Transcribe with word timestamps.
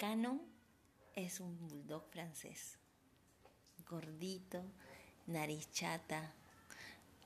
Canon 0.00 0.40
es 1.14 1.40
un 1.40 1.58
bulldog 1.58 2.08
francés, 2.08 2.78
gordito, 3.86 4.64
nariz 5.26 5.70
chata, 5.72 6.32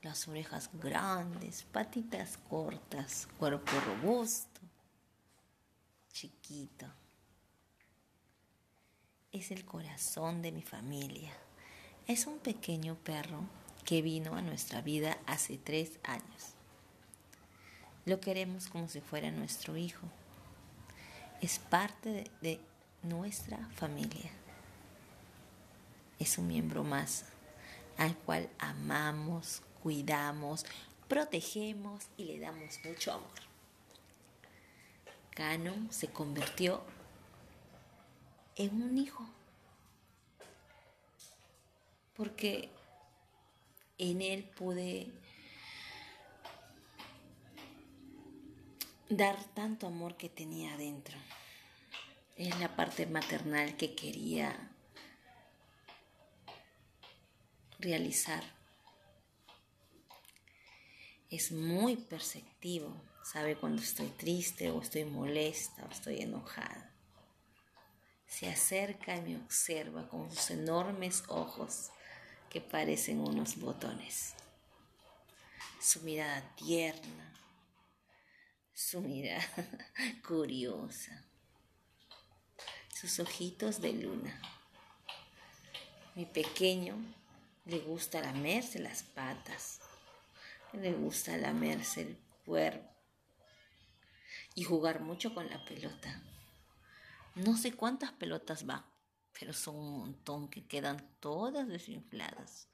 las 0.01 0.27
orejas 0.27 0.69
grandes, 0.73 1.63
patitas 1.63 2.37
cortas, 2.49 3.29
cuerpo 3.39 3.71
robusto, 3.79 4.59
chiquito. 6.11 6.85
Es 9.31 9.51
el 9.51 9.63
corazón 9.63 10.41
de 10.41 10.51
mi 10.51 10.61
familia. 10.61 11.31
Es 12.07 12.27
un 12.27 12.39
pequeño 12.39 12.95
perro 12.95 13.47
que 13.85 14.01
vino 14.01 14.35
a 14.35 14.41
nuestra 14.41 14.81
vida 14.81 15.17
hace 15.27 15.57
tres 15.57 15.97
años. 16.03 16.55
Lo 18.03 18.19
queremos 18.19 18.67
como 18.67 18.89
si 18.89 18.99
fuera 18.99 19.31
nuestro 19.31 19.77
hijo. 19.77 20.09
Es 21.45 21.59
parte 21.59 22.31
de, 22.41 22.59
nuestra 23.03 23.59
familia. 23.75 24.31
Es 26.17 26.39
un 26.39 26.47
miembro 26.47 26.83
más 26.83 27.25
al 27.97 28.17
cual 28.17 28.49
amamos, 28.57 29.61
cuidamos, 29.83 30.65
protegemos 31.07 32.07
y 32.17 32.23
le 32.23 32.39
damos 32.39 32.79
mucho 32.83 33.13
amor. 33.13 33.29
Canon 35.35 35.87
se 35.91 36.07
convirtió 36.07 36.81
en 38.55 38.81
un 38.81 38.97
hijo 38.97 39.29
porque 42.15 42.71
en 43.99 44.23
él 44.23 44.45
pude 44.45 45.11
dar 49.09 49.43
tanto 49.53 49.87
amor 49.87 50.17
que 50.17 50.29
tenía 50.29 50.73
adentro. 50.73 51.17
Es 52.35 52.59
la 52.59 52.75
parte 52.75 53.05
maternal 53.05 53.77
que 53.77 53.95
quería 53.95 54.71
realizar. 57.79 58.43
Es 61.29 61.51
muy 61.51 61.97
perceptivo, 61.97 62.95
sabe 63.23 63.55
cuando 63.55 63.81
estoy 63.81 64.07
triste 64.09 64.71
o 64.71 64.81
estoy 64.81 65.05
molesta 65.05 65.85
o 65.85 65.91
estoy 65.91 66.21
enojada. 66.21 66.91
Se 68.27 68.49
acerca 68.49 69.15
y 69.15 69.21
me 69.21 69.37
observa 69.37 70.07
con 70.09 70.29
sus 70.31 70.51
enormes 70.51 71.23
ojos 71.27 71.89
que 72.49 72.59
parecen 72.59 73.19
unos 73.19 73.57
botones. 73.57 74.33
Su 75.79 76.01
mirada 76.01 76.41
tierna, 76.55 77.33
su 78.75 78.99
mirada 78.99 79.47
curiosa, 80.27 81.23
sus 82.93 83.19
ojitos 83.21 83.79
de 83.79 83.93
luna. 83.93 84.41
Mi 86.13 86.25
pequeño 86.25 86.97
le 87.63 87.79
gusta 87.79 88.19
lamerse 88.19 88.79
las 88.79 89.01
patas, 89.01 89.79
le 90.73 90.91
gusta 90.91 91.37
lamerse 91.37 92.01
el 92.01 92.17
cuerpo 92.45 92.93
y 94.55 94.65
jugar 94.65 94.99
mucho 94.99 95.33
con 95.33 95.49
la 95.49 95.63
pelota. 95.63 96.21
No 97.35 97.55
sé 97.55 97.71
cuántas 97.71 98.11
pelotas 98.11 98.67
va, 98.67 98.85
pero 99.39 99.53
son 99.53 99.77
un 99.77 99.99
montón 99.99 100.49
que 100.49 100.67
quedan 100.67 101.15
todas 101.21 101.69
desinfladas. 101.69 102.67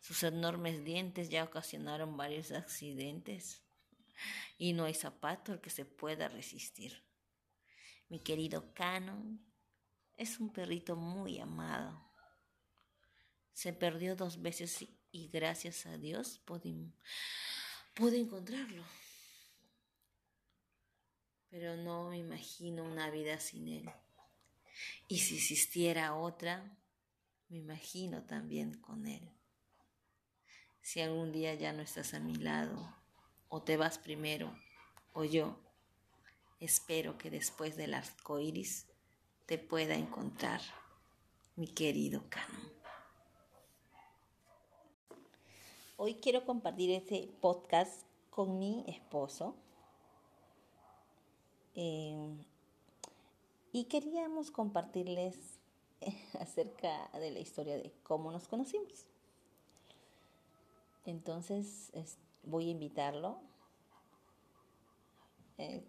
Sus 0.00 0.22
enormes 0.22 0.82
dientes 0.82 1.28
ya 1.28 1.44
ocasionaron 1.44 2.16
varios 2.16 2.52
accidentes 2.52 3.62
y 4.58 4.72
no 4.72 4.84
hay 4.84 4.94
zapato 4.94 5.52
al 5.52 5.60
que 5.60 5.70
se 5.70 5.84
pueda 5.84 6.28
resistir. 6.28 7.04
Mi 8.08 8.20
querido 8.20 8.72
Canon 8.74 9.44
es 10.16 10.38
un 10.38 10.52
perrito 10.52 10.96
muy 10.96 11.38
amado 11.40 12.12
se 13.52 13.72
perdió 13.72 14.16
dos 14.16 14.42
veces 14.42 14.86
y 15.10 15.28
gracias 15.28 15.86
a 15.86 15.98
Dios 15.98 16.40
pude, 16.44 16.74
pude 17.94 18.18
encontrarlo. 18.18 18.84
Pero 21.50 21.76
no 21.76 22.08
me 22.08 22.18
imagino 22.18 22.82
una 22.82 23.10
vida 23.10 23.38
sin 23.38 23.68
él. 23.68 23.90
Y 25.06 25.18
si 25.18 25.36
existiera 25.36 26.14
otra, 26.14 26.78
me 27.48 27.58
imagino 27.58 28.24
también 28.24 28.80
con 28.80 29.06
él. 29.06 29.30
Si 30.80 31.00
algún 31.00 31.30
día 31.30 31.54
ya 31.54 31.72
no 31.72 31.82
estás 31.82 32.14
a 32.14 32.20
mi 32.20 32.34
lado, 32.36 32.96
o 33.54 33.60
te 33.60 33.76
vas 33.76 33.98
primero, 33.98 34.50
o 35.12 35.24
yo, 35.24 35.58
espero 36.58 37.18
que 37.18 37.28
después 37.28 37.76
del 37.76 37.92
arco 37.92 38.40
iris 38.40 38.86
te 39.44 39.58
pueda 39.58 39.94
encontrar, 39.94 40.62
mi 41.56 41.68
querido 41.68 42.22
Canon. 42.30 42.72
Hoy 45.98 46.14
quiero 46.14 46.46
compartir 46.46 46.92
este 46.92 47.28
podcast 47.42 48.06
con 48.30 48.58
mi 48.58 48.86
esposo. 48.88 49.54
Eh, 51.74 52.34
y 53.70 53.84
queríamos 53.84 54.50
compartirles 54.50 55.36
acerca 56.40 57.10
de 57.12 57.30
la 57.30 57.40
historia 57.40 57.76
de 57.76 57.92
cómo 58.02 58.32
nos 58.32 58.48
conocimos. 58.48 59.04
Entonces 61.04 61.90
voy 62.42 62.68
a 62.68 62.70
invitarlo. 62.70 63.40
Eh, 65.58 65.84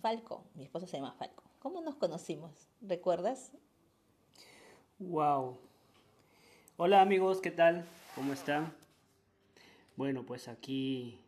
Falco, 0.00 0.44
mi 0.54 0.64
esposo 0.64 0.86
se 0.86 0.96
llama 0.96 1.12
Falco. 1.12 1.44
¿Cómo 1.58 1.80
nos 1.80 1.96
conocimos? 1.96 2.68
¿Recuerdas? 2.80 3.52
Wow. 4.98 5.58
Hola 6.76 7.00
amigos, 7.00 7.40
¿qué 7.40 7.50
tal? 7.50 7.86
¿Cómo 8.14 8.32
están? 8.32 8.74
Bueno, 9.96 10.24
pues 10.24 10.48
aquí 10.48 11.18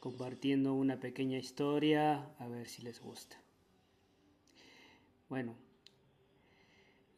compartiendo 0.00 0.74
una 0.74 1.00
pequeña 1.00 1.38
historia, 1.38 2.28
a 2.38 2.48
ver 2.48 2.68
si 2.68 2.82
les 2.82 3.00
gusta. 3.00 3.36
Bueno, 5.28 5.54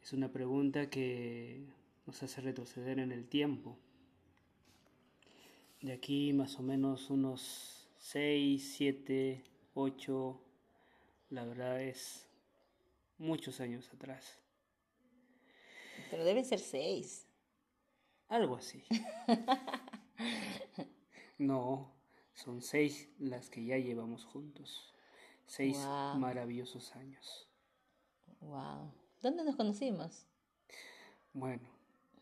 es 0.01 0.13
una 0.13 0.31
pregunta 0.31 0.89
que 0.89 1.65
nos 2.05 2.23
hace 2.23 2.39
retroceder 2.39 2.99
en 2.99 3.11
el 3.11 3.27
tiempo. 3.27 3.77
De 5.81 5.93
aquí 5.93 6.33
más 6.33 6.57
o 6.59 6.63
menos 6.63 7.09
unos 7.09 7.89
6, 7.99 8.73
7, 8.77 9.43
8, 9.73 10.41
la 11.29 11.45
verdad 11.45 11.81
es 11.81 12.27
muchos 13.17 13.59
años 13.59 13.89
atrás. 13.93 14.39
Pero 16.09 16.23
deben 16.23 16.45
ser 16.45 16.59
6. 16.59 17.27
Algo 18.29 18.55
así. 18.55 18.83
No, 21.37 21.93
son 22.33 22.63
seis 22.63 23.09
las 23.19 23.49
que 23.51 23.63
ya 23.63 23.77
llevamos 23.77 24.25
juntos. 24.25 24.91
Seis 25.45 25.77
maravillosos 26.15 26.95
años. 26.95 27.47
Wow. 28.41 28.91
¿Dónde 29.21 29.43
nos 29.43 29.55
conocimos? 29.55 30.25
Bueno, 31.33 31.69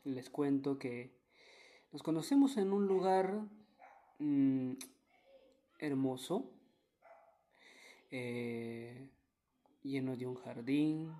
les 0.03 0.29
cuento 0.29 0.77
que 0.77 1.15
nos 1.95 2.03
conocemos 2.03 2.57
en 2.57 2.73
un 2.73 2.87
lugar 2.87 3.39
mm, 4.19 4.73
hermoso, 5.79 6.51
eh, 8.11 9.09
lleno 9.81 10.17
de 10.17 10.27
un 10.27 10.35
jardín, 10.35 11.13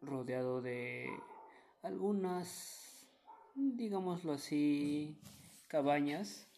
rodeado 0.00 0.62
de 0.62 1.10
algunas, 1.82 3.06
digámoslo 3.54 4.32
así, 4.32 5.20
cabañas, 5.68 6.48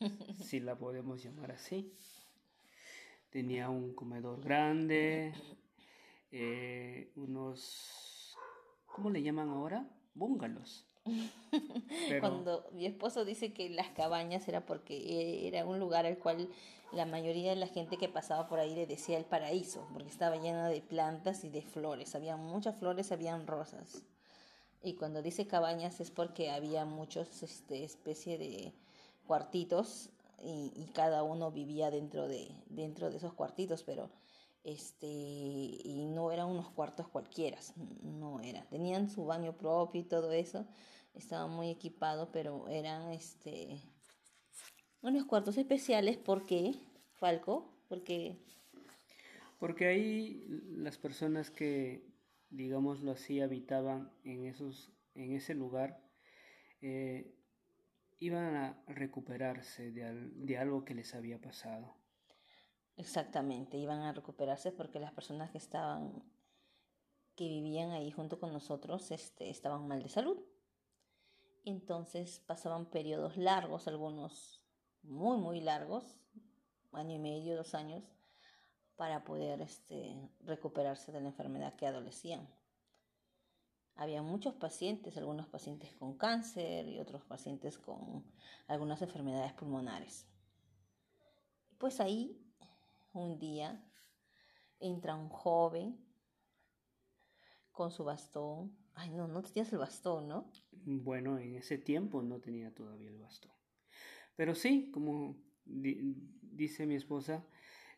si 0.42 0.60
la 0.60 0.78
podemos 0.78 1.22
llamar 1.22 1.50
así. 1.50 1.92
Tenía 3.28 3.68
un 3.68 3.94
comedor 3.94 4.42
grande, 4.42 5.34
eh, 6.30 7.12
unos, 7.16 8.34
¿cómo 8.86 9.10
le 9.10 9.22
llaman 9.22 9.50
ahora? 9.50 9.86
Búngalos. 10.14 10.89
Cuando 12.20 12.64
mi 12.72 12.86
esposo 12.86 13.24
dice 13.24 13.52
que 13.52 13.68
las 13.70 13.88
cabañas 13.88 14.46
era 14.48 14.64
porque 14.64 15.48
era 15.48 15.64
un 15.64 15.78
lugar 15.78 16.06
al 16.06 16.18
cual 16.18 16.48
la 16.92 17.06
mayoría 17.06 17.50
de 17.50 17.56
la 17.56 17.66
gente 17.66 17.96
que 17.96 18.08
pasaba 18.08 18.48
por 18.48 18.58
ahí 18.58 18.74
le 18.74 18.86
decía 18.86 19.16
el 19.16 19.24
paraíso, 19.24 19.86
porque 19.92 20.08
estaba 20.08 20.36
lleno 20.36 20.66
de 20.66 20.80
plantas 20.80 21.44
y 21.44 21.48
de 21.48 21.62
flores, 21.62 22.14
había 22.14 22.36
muchas 22.36 22.76
flores, 22.76 23.12
habían 23.12 23.46
rosas. 23.46 24.02
Y 24.82 24.94
cuando 24.94 25.22
dice 25.22 25.46
cabañas 25.46 26.00
es 26.00 26.10
porque 26.10 26.50
había 26.50 26.84
muchos 26.84 27.42
este, 27.42 27.84
especie 27.84 28.38
de 28.38 28.72
cuartitos 29.26 30.10
y, 30.42 30.88
cada 30.94 31.22
uno 31.22 31.50
vivía 31.50 31.90
dentro 31.90 32.26
de, 32.26 32.50
dentro 32.70 33.10
de 33.10 33.18
esos 33.18 33.34
cuartitos, 33.34 33.82
pero 33.82 34.10
este 34.64 35.06
y 35.06 36.06
no 36.06 36.32
eran 36.32 36.48
unos 36.48 36.70
cuartos 36.70 37.08
cualquiera, 37.08 37.58
no 38.02 38.40
era. 38.40 38.66
Tenían 38.68 39.08
su 39.08 39.24
baño 39.24 39.56
propio 39.56 40.00
y 40.00 40.04
todo 40.04 40.32
eso, 40.32 40.66
estaban 41.14 41.50
muy 41.50 41.70
equipados, 41.70 42.28
pero 42.32 42.68
eran 42.68 43.10
este 43.12 43.80
unos 45.02 45.24
cuartos 45.24 45.56
especiales 45.56 46.18
porque 46.18 46.74
Falco, 47.14 47.70
porque 47.88 48.38
Porque 49.58 49.86
ahí 49.86 50.46
las 50.70 50.96
personas 50.96 51.50
que, 51.50 52.02
digámoslo 52.48 53.12
así, 53.12 53.40
habitaban 53.40 54.10
en, 54.24 54.46
esos, 54.46 54.90
en 55.14 55.32
ese 55.32 55.54
lugar, 55.54 56.02
eh, 56.80 57.34
iban 58.18 58.56
a 58.56 58.82
recuperarse 58.86 59.92
de, 59.92 60.30
de 60.34 60.58
algo 60.58 60.86
que 60.86 60.94
les 60.94 61.14
había 61.14 61.38
pasado. 61.38 61.94
Exactamente, 62.96 63.78
iban 63.78 64.02
a 64.02 64.12
recuperarse 64.12 64.72
porque 64.72 65.00
las 65.00 65.12
personas 65.12 65.50
que 65.50 65.58
estaban, 65.58 66.22
que 67.34 67.48
vivían 67.48 67.92
ahí 67.92 68.10
junto 68.10 68.38
con 68.38 68.52
nosotros, 68.52 69.10
este, 69.10 69.48
estaban 69.48 69.88
mal 69.88 70.02
de 70.02 70.08
salud. 70.08 70.38
Entonces 71.64 72.40
pasaban 72.46 72.86
periodos 72.86 73.36
largos, 73.36 73.86
algunos 73.88 74.62
muy, 75.02 75.38
muy 75.38 75.60
largos, 75.60 76.16
año 76.92 77.14
y 77.16 77.18
medio, 77.18 77.56
dos 77.56 77.74
años, 77.74 78.04
para 78.96 79.24
poder 79.24 79.62
este, 79.62 80.30
recuperarse 80.40 81.12
de 81.12 81.20
la 81.20 81.28
enfermedad 81.28 81.74
que 81.76 81.86
adolecían. 81.86 82.46
Había 83.94 84.22
muchos 84.22 84.54
pacientes, 84.54 85.16
algunos 85.16 85.46
pacientes 85.46 85.94
con 85.94 86.16
cáncer 86.16 86.88
y 86.88 87.00
otros 87.00 87.22
pacientes 87.24 87.78
con 87.78 88.24
algunas 88.66 89.02
enfermedades 89.02 89.52
pulmonares. 89.52 90.26
Pues 91.76 92.00
ahí, 92.00 92.39
un 93.12 93.38
día, 93.38 93.84
entra 94.78 95.14
un 95.14 95.28
joven 95.28 95.98
con 97.72 97.90
su 97.90 98.04
bastón. 98.04 98.76
Ay, 98.94 99.10
no, 99.10 99.28
no 99.28 99.42
tenías 99.42 99.72
el 99.72 99.78
bastón, 99.78 100.28
¿no? 100.28 100.50
Bueno, 100.72 101.38
en 101.38 101.56
ese 101.56 101.78
tiempo 101.78 102.22
no 102.22 102.40
tenía 102.40 102.74
todavía 102.74 103.10
el 103.10 103.18
bastón. 103.18 103.52
Pero 104.36 104.54
sí, 104.54 104.90
como 104.90 105.36
dice 105.64 106.86
mi 106.86 106.94
esposa, 106.94 107.44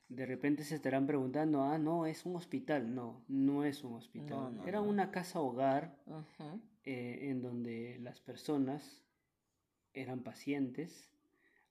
de 0.08 0.26
repente 0.26 0.64
se 0.64 0.74
estarán 0.74 1.06
preguntando, 1.06 1.62
ah, 1.62 1.78
no, 1.78 2.06
es 2.06 2.26
un 2.26 2.36
hospital. 2.36 2.94
No, 2.94 3.24
no 3.28 3.64
es 3.64 3.82
un 3.82 3.94
hospital. 3.94 4.60
Era 4.66 4.80
una 4.80 5.10
casa 5.10 5.40
hogar 5.40 5.96
eh, 6.84 7.30
en 7.30 7.40
donde 7.40 7.98
las 8.00 8.20
personas 8.20 9.02
eran 9.94 10.22
pacientes, 10.22 11.10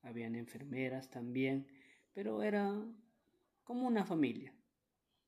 habían 0.02 0.36
enfermeras 0.36 1.10
también, 1.10 1.68
pero 2.14 2.44
era 2.44 2.74
como 3.72 3.88
una 3.88 4.04
familia, 4.04 4.54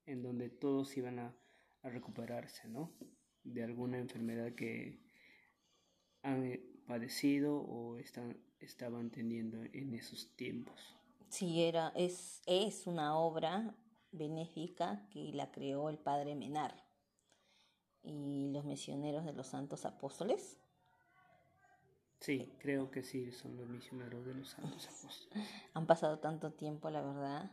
en 0.06 0.22
donde 0.22 0.50
todos 0.50 0.98
iban 0.98 1.18
a, 1.18 1.34
a 1.82 1.90
recuperarse, 1.90 2.68
¿no? 2.68 2.92
De 3.46 3.64
alguna 3.64 4.00
enfermedad 4.00 4.54
que 4.54 5.00
han 6.24 6.60
padecido 6.86 7.56
o 7.56 7.98
están, 8.00 8.38
estaban 8.60 9.12
teniendo 9.12 9.64
en 9.64 9.94
esos 9.94 10.36
tiempos. 10.36 10.76
Sí, 11.30 11.64
era, 11.64 11.94
es, 11.96 12.42
es 12.46 12.86
una 12.86 13.18
obra 13.18 13.78
benéfica 14.12 15.08
que 15.10 15.32
la 15.32 15.50
creó 15.50 15.88
el 15.88 15.98
padre 15.98 16.36
Menar 16.36 16.84
y 18.04 18.50
los 18.52 18.66
misioneros 18.66 19.24
de 19.24 19.32
los 19.32 19.48
santos 19.48 19.86
apóstoles. 19.86 20.60
Sí, 22.20 22.52
creo 22.60 22.92
que 22.92 23.04
sí, 23.04 23.32
son 23.32 23.56
los 23.56 23.70
misioneros 23.70 24.26
de 24.26 24.34
los 24.34 24.50
santos 24.50 24.86
apóstoles. 24.86 25.50
Han 25.74 25.88
pasado 25.88 26.20
tanto 26.20 26.52
tiempo, 26.52 26.90
la 26.90 27.02
verdad, 27.02 27.50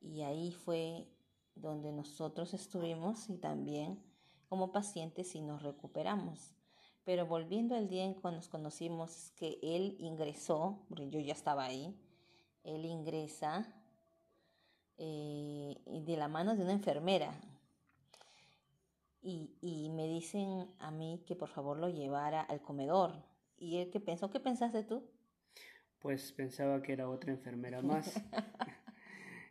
y 0.00 0.22
ahí 0.22 0.52
fue 0.52 1.06
donde 1.54 1.92
nosotros 1.92 2.54
estuvimos 2.54 3.28
y 3.30 3.38
también 3.38 4.02
como 4.48 4.72
pacientes 4.72 5.34
y 5.34 5.40
nos 5.40 5.62
recuperamos. 5.62 6.54
Pero 7.04 7.26
volviendo 7.26 7.76
al 7.76 7.88
día 7.88 8.04
en 8.04 8.14
que 8.14 8.30
nos 8.32 8.48
conocimos, 8.48 9.16
es 9.16 9.30
que 9.32 9.58
él 9.62 9.96
ingresó, 10.00 10.84
porque 10.88 11.08
yo 11.08 11.20
ya 11.20 11.32
estaba 11.32 11.64
ahí, 11.64 11.96
él 12.64 12.84
ingresa 12.84 13.72
eh, 14.98 15.76
de 15.86 16.16
la 16.16 16.28
mano 16.28 16.56
de 16.56 16.62
una 16.62 16.72
enfermera. 16.72 17.32
Y, 19.22 19.90
me 19.90 20.06
dicen 20.06 20.68
a 20.78 20.92
mí 20.92 21.24
que 21.26 21.34
por 21.34 21.48
favor 21.48 21.78
lo 21.78 21.88
llevara 21.88 22.42
al 22.42 22.60
comedor. 22.60 23.24
¿Y 23.58 23.78
él 23.78 23.90
qué 23.90 23.98
pensó? 23.98 24.30
¿Qué 24.30 24.38
pensaste 24.38 24.84
tú? 24.84 25.02
Pues 25.98 26.32
pensaba 26.32 26.80
que 26.80 26.92
era 26.92 27.08
otra 27.08 27.32
enfermera 27.32 27.82
más. 27.82 28.12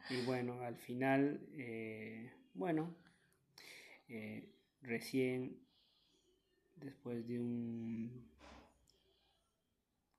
y 0.09 0.21
bueno, 0.25 0.61
al 0.61 0.77
final, 0.77 1.39
eh, 1.53 2.31
bueno, 2.53 2.95
eh, 4.07 4.53
recién, 4.81 5.59
después 6.75 7.27
de 7.27 7.39
un 7.39 8.29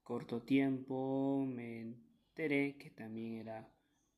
corto 0.03 0.43
tiempo, 0.43 1.45
me 1.47 1.95
que 2.37 2.93
también 2.95 3.41
era, 3.41 3.67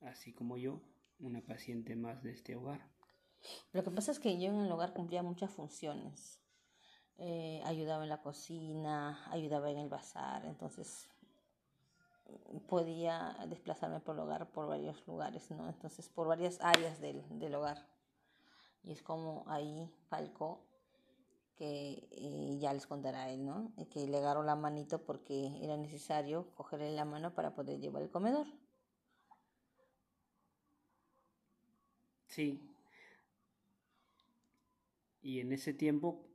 así 0.00 0.32
como 0.32 0.56
yo, 0.56 0.82
una 1.20 1.40
paciente 1.40 1.94
más 1.94 2.22
de 2.24 2.32
este 2.32 2.56
hogar. 2.56 2.84
Lo 3.72 3.84
que 3.84 3.92
pasa 3.92 4.10
es 4.10 4.18
que 4.18 4.40
yo 4.40 4.48
en 4.48 4.60
el 4.60 4.72
hogar 4.72 4.92
cumplía 4.92 5.22
muchas 5.22 5.52
funciones. 5.52 6.40
Eh, 7.18 7.62
ayudaba 7.64 8.02
en 8.02 8.08
la 8.08 8.20
cocina, 8.20 9.24
ayudaba 9.30 9.70
en 9.70 9.78
el 9.78 9.88
bazar, 9.88 10.44
entonces 10.46 11.08
podía 12.69 13.36
desplazarme 13.48 14.00
por 14.00 14.14
el 14.14 14.22
hogar 14.22 14.50
por 14.52 14.66
varios 14.66 15.06
lugares, 15.06 15.50
¿no? 15.50 15.69
Entonces, 15.69 16.08
por 16.08 16.26
varias 16.28 16.60
áreas 16.60 17.00
del, 17.00 17.22
del 17.38 17.54
hogar. 17.54 17.86
Y 18.84 18.92
es 18.92 19.02
como 19.02 19.44
ahí 19.46 19.90
Falco 20.08 20.60
que 21.58 22.08
eh, 22.12 22.56
ya 22.60 22.72
les 22.72 22.86
contará 22.86 23.30
él, 23.30 23.44
¿no? 23.44 23.72
Que 23.90 24.06
le 24.06 24.19
agarró 24.19 24.44
la 24.44 24.54
manito 24.54 25.04
porque 25.04 25.58
era 25.60 25.76
necesario 25.76 26.46
cogerle 26.54 26.92
la 26.92 27.04
mano 27.04 27.34
para 27.34 27.54
poder 27.54 27.80
llevar 27.80 28.02
el 28.02 28.10
comedor. 28.10 28.46
Sí. 32.28 32.60
Y 35.20 35.40
en 35.40 35.52
ese 35.52 35.75
tiempo, 35.75 36.27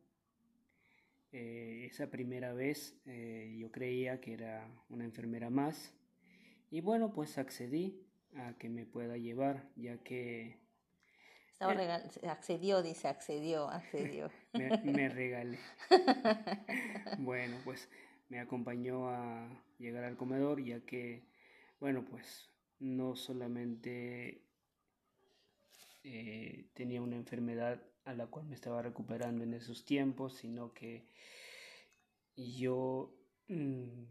eh, 1.34 1.88
esa 1.90 2.12
primera 2.12 2.54
vez, 2.54 2.96
eh, 3.06 3.56
yo 3.60 3.72
creía 3.72 4.22
que 4.22 4.34
era 4.34 4.68
una 4.90 5.04
enfermera 5.04 5.50
más. 5.50 5.92
Y 6.70 6.82
bueno, 6.82 7.12
pues 7.12 7.38
accedí 7.38 8.08
a 8.36 8.54
que 8.58 8.70
me 8.70 8.86
pueda 8.86 9.18
llevar, 9.18 9.68
ya 9.76 9.98
que 9.98 10.64
accedió, 12.28 12.82
dice, 12.84 13.08
accedió, 13.08 13.70
accedió. 13.70 14.30
me, 14.84 15.10
regalé. 15.10 15.58
bueno, 17.20 17.58
pues 17.64 17.90
me 18.30 18.40
acompañó 18.40 19.10
a 19.10 19.48
llegar 19.80 20.04
al 20.04 20.18
comedor, 20.18 20.64
ya 20.64 20.82
que, 20.82 21.24
bueno, 21.80 22.06
pues 22.06 22.50
no 22.80 23.16
solamente 23.16 24.42
eh, 26.04 26.70
tenía 26.74 27.02
una 27.02 27.16
enfermedad 27.16 27.82
a 28.06 28.14
la 28.14 28.28
cual 28.28 28.46
me 28.48 28.56
estaba 28.56 28.82
recuperando 28.82 29.44
en 29.44 29.54
esos 29.54 29.86
tiempos, 29.86 30.36
sino 30.36 30.74
que 30.74 31.08
yo 32.36 33.16
mm, 33.48 34.04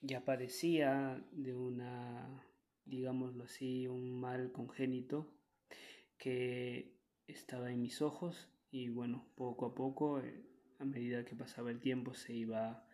ya 0.00 0.24
padecía 0.24 1.22
de 1.32 1.54
una, 1.54 2.44
digámoslo 2.84 3.44
así, 3.44 3.86
un 3.86 4.18
mal 4.20 4.52
congénito 4.52 5.30
que 6.16 6.96
estaba 7.26 7.70
en 7.70 7.82
mis 7.82 8.00
ojos 8.00 8.48
y 8.70 8.88
bueno, 8.88 9.26
poco 9.34 9.66
a 9.66 9.74
poco, 9.74 10.20
eh, 10.20 10.44
a 10.78 10.84
medida 10.84 11.24
que 11.24 11.34
pasaba 11.36 11.70
el 11.70 11.80
tiempo, 11.80 12.14
se 12.14 12.34
iba, 12.34 12.86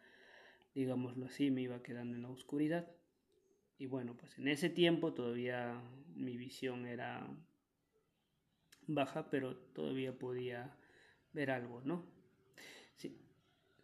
digámoslo 0.75 1.27
así, 1.27 1.51
me 1.51 1.63
iba 1.63 1.83
quedando 1.83 2.17
en 2.17 2.23
la 2.23 2.31
oscuridad. 2.31 2.91
Y 3.79 3.87
bueno, 3.87 4.17
pues 4.17 4.39
en 4.39 4.49
ese 4.49 4.71
tiempo 4.71 5.15
todavía 5.15 5.83
mi 6.15 6.37
visión 6.37 6.87
era 6.87 7.29
baja, 8.87 9.31
pero 9.31 9.57
todavía 9.57 10.19
podía 10.19 10.77
ver 11.33 11.51
algo, 11.51 11.81
¿no? 11.83 12.05
Sí. 12.97 13.21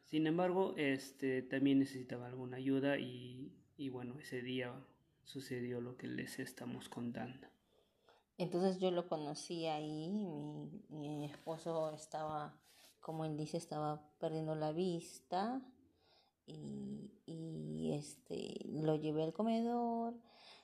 Sin 0.04 0.26
embargo, 0.26 0.74
este, 0.76 1.42
también 1.42 1.78
necesitaba 1.78 2.26
alguna 2.26 2.56
ayuda 2.56 2.98
y, 2.98 3.52
y 3.76 3.88
bueno, 3.88 4.18
ese 4.18 4.42
día 4.42 4.74
sucedió 5.24 5.80
lo 5.80 5.96
que 5.96 6.08
les 6.08 6.38
estamos 6.38 6.88
contando. 6.88 7.48
Entonces 8.40 8.80
yo 8.80 8.90
lo 8.90 9.06
conocí 9.06 9.66
ahí, 9.66 10.08
mi, 10.08 11.26
esposo 11.26 11.94
estaba, 11.94 12.58
como 12.98 13.26
él 13.26 13.36
dice, 13.36 13.58
estaba 13.58 14.02
perdiendo 14.18 14.54
la 14.54 14.72
vista 14.72 15.60
y, 16.46 17.92
este, 17.92 18.54
lo 18.64 18.96
llevé 18.96 19.24
al 19.24 19.34
comedor 19.34 20.14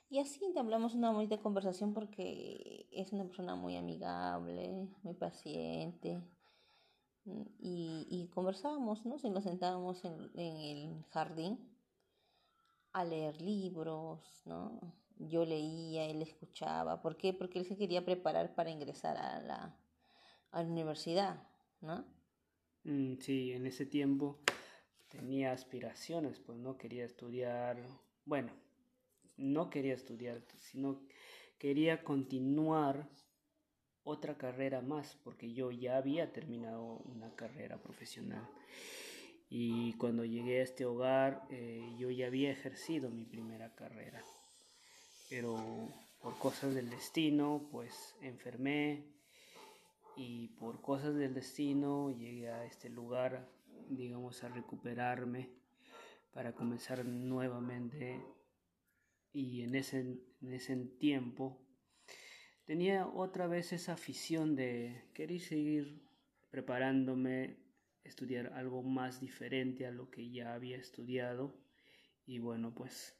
y 0.08 0.18
así 0.18 0.40
hablamos 0.56 0.94
una 0.94 1.10
bonita 1.10 1.38
conversación 1.38 1.94
porque 1.94 2.86
es 2.92 3.12
una 3.12 3.24
persona 3.24 3.54
muy 3.54 3.76
amigable, 3.76 4.88
muy 5.02 5.14
paciente 5.14 6.20
y, 7.58 8.06
y 8.08 8.28
conversábamos, 8.28 9.04
¿no? 9.04 9.18
Si 9.18 9.30
nos 9.30 9.44
sentábamos 9.44 10.04
en, 10.04 10.30
en 10.34 10.56
el 10.56 11.04
jardín 11.10 11.58
a 12.92 13.04
leer 13.04 13.40
libros, 13.42 14.20
¿no? 14.44 14.80
yo 15.18 15.44
leía, 15.44 16.06
él 16.06 16.22
escuchaba. 16.22 17.00
¿Por 17.00 17.16
qué? 17.16 17.32
Porque 17.32 17.58
él 17.58 17.66
se 17.66 17.76
quería 17.76 18.04
preparar 18.04 18.54
para 18.54 18.70
ingresar 18.70 19.16
a 19.16 19.40
la, 19.40 19.76
a 20.50 20.62
la 20.62 20.68
universidad, 20.68 21.48
¿no? 21.80 22.04
Mm, 22.84 23.18
sí, 23.20 23.52
en 23.52 23.66
ese 23.66 23.86
tiempo 23.86 24.40
tenía 25.08 25.52
aspiraciones, 25.52 26.40
pues 26.40 26.58
no 26.58 26.76
quería 26.76 27.04
estudiar, 27.04 27.78
bueno, 28.24 28.52
no 29.36 29.70
quería 29.70 29.94
estudiar, 29.94 30.42
sino 30.58 31.00
quería 31.58 32.02
continuar 32.02 33.08
otra 34.04 34.36
carrera 34.36 34.80
más, 34.82 35.18
porque 35.24 35.52
yo 35.52 35.70
ya 35.70 35.96
había 35.96 36.32
terminado 36.32 36.98
una 36.98 37.34
carrera 37.34 37.78
profesional. 37.78 38.48
Y 39.48 39.94
cuando 39.94 40.24
llegué 40.24 40.60
a 40.60 40.62
este 40.62 40.84
hogar, 40.84 41.46
eh, 41.50 41.94
yo 41.98 42.10
ya 42.10 42.26
había 42.26 42.50
ejercido 42.50 43.10
mi 43.10 43.24
primera 43.24 43.74
carrera. 43.74 44.22
Pero 45.28 45.56
por 46.20 46.38
cosas 46.38 46.74
del 46.74 46.90
destino, 46.90 47.68
pues 47.70 48.14
enfermé 48.20 49.04
y 50.16 50.48
por 50.48 50.80
cosas 50.80 51.14
del 51.14 51.34
destino 51.34 52.10
llegué 52.10 52.48
a 52.48 52.64
este 52.64 52.88
lugar, 52.88 53.48
digamos, 53.88 54.42
a 54.44 54.48
recuperarme 54.48 55.50
para 56.32 56.52
comenzar 56.52 57.04
nuevamente. 57.04 58.20
Y 59.36 59.60
en 59.60 59.74
ese, 59.74 60.00
en 60.00 60.52
ese 60.54 60.74
tiempo 60.98 61.60
tenía 62.64 63.06
otra 63.06 63.46
vez 63.46 63.74
esa 63.74 63.92
afición 63.92 64.56
de 64.56 65.10
querer 65.12 65.42
seguir 65.42 66.08
preparándome, 66.48 67.58
estudiar 68.02 68.54
algo 68.54 68.82
más 68.82 69.20
diferente 69.20 69.84
a 69.86 69.90
lo 69.90 70.10
que 70.10 70.30
ya 70.30 70.54
había 70.54 70.78
estudiado. 70.78 71.54
Y 72.24 72.38
bueno, 72.38 72.74
pues 72.74 73.14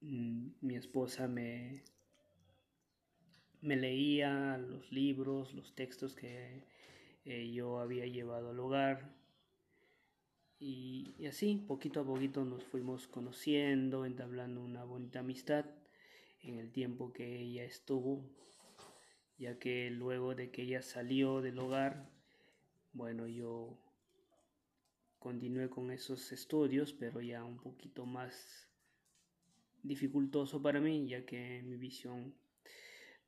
mm, 0.00 0.48
mi 0.62 0.74
esposa 0.74 1.28
me, 1.28 1.84
me 3.60 3.76
leía 3.76 4.58
los 4.58 4.90
libros, 4.90 5.54
los 5.54 5.76
textos 5.76 6.16
que 6.16 6.66
eh, 7.24 7.52
yo 7.52 7.78
había 7.78 8.06
llevado 8.06 8.50
al 8.50 8.58
hogar. 8.58 9.14
Y, 10.60 11.24
así, 11.26 11.64
poquito 11.68 12.00
a 12.00 12.04
poquito 12.04 12.44
nos 12.44 12.64
fuimos 12.64 13.06
conociendo, 13.06 14.04
entablando 14.04 14.60
una 14.60 14.82
bonita 14.84 15.20
amistad 15.20 15.64
en 16.42 16.58
el 16.58 16.72
tiempo 16.72 17.12
que 17.12 17.40
ella 17.40 17.64
estuvo, 17.64 18.24
ya 19.38 19.58
que 19.58 19.90
luego 19.90 20.34
de 20.34 20.50
que 20.50 20.62
ella 20.62 20.82
salió 20.82 21.42
del 21.42 21.58
hogar, 21.60 22.10
bueno, 22.92 23.28
yo 23.28 23.78
continué 25.20 25.68
con 25.70 25.92
esos 25.92 26.32
estudios, 26.32 26.92
pero 26.92 27.20
ya 27.20 27.44
un 27.44 27.58
poquito 27.58 28.04
más 28.04 28.68
dificultoso 29.84 30.60
para 30.60 30.80
mí, 30.80 31.06
ya 31.06 31.24
que 31.24 31.62
mi 31.62 31.76
visión 31.76 32.34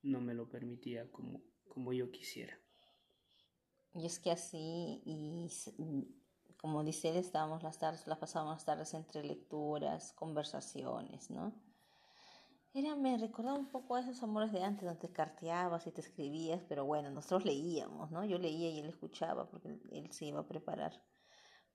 no 0.03 0.21
me 0.21 0.35
lo 0.35 0.49
permitía 0.49 1.09
como, 1.13 1.43
como 1.69 1.93
yo 1.93 2.11
quisiera. 2.11 2.59
Y 3.95 4.07
es 4.07 4.19
que 4.19 4.31
así, 4.31 5.03
y 5.05 5.49
como 6.61 6.85
dice 6.85 7.09
él, 7.09 7.17
estábamos 7.17 7.63
las 7.63 7.79
tardes, 7.79 8.07
las 8.07 8.19
pasábamos 8.19 8.57
las 8.57 8.65
tardes 8.65 8.93
entre 8.95 9.25
lecturas, 9.25 10.13
conversaciones, 10.13 11.31
¿no? 11.31 11.55
Era, 12.73 12.95
me 12.95 13.17
recordaba 13.19 13.59
un 13.59 13.69
poco 13.69 13.97
a 13.97 14.01
esos 14.01 14.23
amores 14.23 14.53
de 14.53 14.63
antes, 14.63 14.85
donde 14.85 15.01
te 15.01 15.13
carteabas 15.13 15.87
y 15.87 15.91
te 15.91 16.03
escribías, 16.03 16.63
pero 16.69 16.85
bueno, 16.85 17.11
nosotros 17.11 17.45
leíamos, 17.45 18.11
¿no? 18.11 18.25
Yo 18.25 18.39
leía 18.39 18.71
y 18.71 18.79
él 18.79 18.89
escuchaba 18.89 19.49
porque 19.49 19.81
él 19.91 20.13
se 20.13 20.27
iba 20.27 20.41
a 20.41 20.47
preparar 20.47 21.03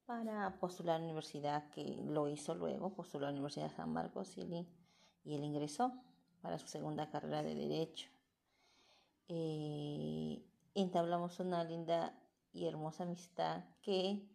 para 0.05 0.59
postular 0.59 0.97
a 0.97 0.99
la 0.99 1.05
universidad, 1.05 1.69
que 1.71 2.01
lo 2.05 2.27
hizo 2.27 2.53
luego, 2.53 2.93
postuló 2.93 3.25
a 3.25 3.29
la 3.29 3.33
Universidad 3.33 3.69
de 3.69 3.75
San 3.75 3.91
Marcos 3.91 4.37
y 4.37 4.41
él, 4.41 5.43
ingresó 5.43 5.91
para 6.41 6.59
su 6.59 6.67
segunda 6.67 7.09
carrera 7.09 7.41
de 7.41 7.55
Derecho. 7.55 8.09
Eh, 9.27 10.45
entablamos 10.75 11.39
una 11.39 11.63
linda 11.63 12.15
y 12.53 12.67
hermosa 12.67 13.03
amistad 13.03 13.63
que 13.81 14.29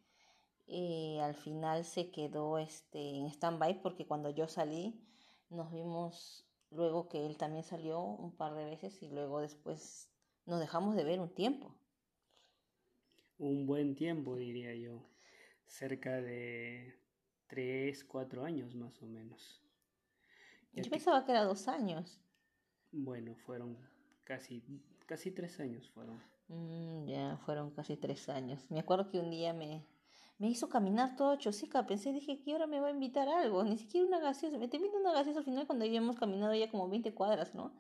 eh, 0.73 1.21
al 1.21 1.35
final 1.35 1.85
se 1.85 2.13
quedó 2.13 2.59
este, 2.59 3.17
en 3.17 3.27
stand-by 3.27 3.83
porque 3.83 4.07
cuando 4.07 4.31
yo 4.31 4.47
salí 4.47 5.01
nos 5.49 5.73
vimos 5.73 6.47
luego 6.71 7.09
que 7.09 7.27
él 7.27 7.37
también 7.37 7.65
salió 7.65 8.01
un 8.01 8.31
par 8.37 8.55
de 8.55 8.65
veces 8.65 9.03
y 9.03 9.09
luego 9.09 9.41
después 9.41 10.09
nos 10.47 10.61
dejamos 10.61 10.95
de 10.95 11.03
ver 11.03 11.19
un 11.19 11.29
tiempo. 11.35 11.75
Un 13.39 13.67
buen 13.67 13.97
tiempo, 13.97 14.37
diría 14.37 14.73
yo. 14.77 15.03
Cerca 15.67 16.21
de 16.21 16.95
tres, 17.49 18.05
cuatro 18.05 18.45
años 18.45 18.77
más 18.77 19.03
o 19.03 19.07
menos. 19.07 19.61
yo 20.73 20.89
pensaba 20.89 21.25
que 21.25 21.33
era 21.33 21.43
dos 21.43 21.67
años. 21.67 22.21
Bueno, 22.93 23.35
fueron 23.35 23.77
casi, 24.23 24.63
casi 25.07 25.33
tres 25.33 25.59
años 25.59 25.91
fueron. 25.91 26.23
Mm, 26.47 27.07
ya, 27.07 27.37
fueron 27.39 27.71
casi 27.73 27.97
tres 27.97 28.29
años. 28.29 28.71
Me 28.71 28.79
acuerdo 28.79 29.09
que 29.09 29.19
un 29.19 29.31
día 29.31 29.53
me, 29.53 29.85
me 30.41 30.49
hizo 30.49 30.71
caminar 30.71 31.17
todo 31.17 31.37
chosica. 31.37 31.87
Pensé, 31.87 32.13
dije, 32.15 32.41
que 32.41 32.53
ahora 32.53 32.67
me 32.67 32.81
va 32.81 32.89
a 32.89 32.93
invitar 32.93 33.29
algo. 33.29 33.63
Ni 33.63 33.77
siquiera 33.77 34.07
una 34.07 34.21
gaseosa. 34.21 34.57
Me 34.57 34.69
terminó 34.69 34.99
una 34.99 35.13
gaseosa 35.13 35.41
al 35.41 35.45
final 35.45 35.67
cuando 35.67 35.85
habíamos 35.85 36.17
caminado 36.17 36.55
ya 36.55 36.71
como 36.71 36.89
20 36.89 37.13
cuadras, 37.13 37.55
¿no? 37.55 37.75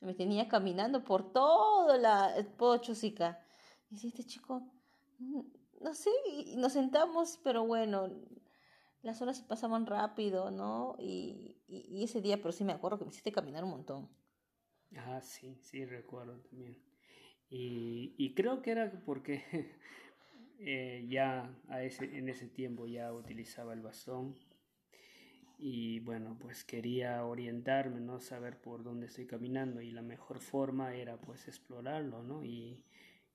Me 0.00 0.14
tenía 0.14 0.48
caminando 0.48 1.02
por 1.04 1.32
todo 1.32 1.98
la 1.98 2.32
todo 2.56 2.78
chosica. 2.78 3.44
Y 3.90 3.96
dice, 3.96 4.08
este 4.08 4.24
chico, 4.24 4.62
mm, 5.18 5.40
no 5.80 5.94
sé, 5.94 6.10
y 6.30 6.56
nos 6.56 6.74
sentamos, 6.74 7.40
pero 7.42 7.66
bueno, 7.66 8.08
las 9.02 9.20
horas 9.20 9.38
se 9.38 9.44
pasaban 9.44 9.84
rápido, 9.84 10.52
¿no? 10.52 10.94
Y, 11.00 11.56
y, 11.66 12.04
ese 12.04 12.22
día, 12.22 12.36
pero 12.36 12.52
sí 12.52 12.62
me 12.62 12.74
acuerdo 12.74 12.98
que 12.98 13.06
me 13.06 13.10
hiciste 13.10 13.32
caminar 13.32 13.64
un 13.64 13.70
montón. 13.70 14.08
Ah, 14.96 15.20
sí, 15.20 15.56
sí, 15.62 15.84
recuerdo 15.84 16.38
también. 16.42 16.80
Y, 17.50 18.14
y 18.18 18.34
creo 18.34 18.62
que 18.62 18.70
era 18.70 19.02
porque 19.04 19.42
Eh, 20.58 21.04
ya 21.08 21.54
a 21.68 21.82
ese, 21.82 22.16
en 22.16 22.28
ese 22.28 22.46
tiempo 22.48 22.86
ya 22.86 23.12
utilizaba 23.12 23.72
el 23.72 23.82
bastón. 23.82 24.36
Y 25.58 26.00
bueno 26.00 26.36
pues 26.40 26.64
quería 26.64 27.24
orientarme 27.24 28.00
no 28.00 28.20
saber 28.20 28.60
por 28.60 28.82
dónde 28.82 29.06
estoy 29.06 29.26
caminando 29.26 29.80
y 29.80 29.90
la 29.90 30.02
mejor 30.02 30.40
forma 30.40 30.94
era 30.94 31.16
pues 31.16 31.46
explorarlo 31.48 32.22
no 32.24 32.44
y 32.44 32.82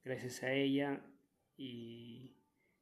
gracias 0.04 0.42
a 0.42 0.52
ella 0.52 1.00
y 1.56 2.36